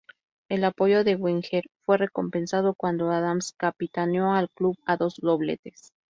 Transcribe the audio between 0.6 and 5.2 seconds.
apoyo de Wenger fue recompensado cuando Adams capitaneó al club a dos